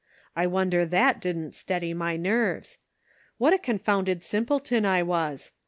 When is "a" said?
3.53-3.59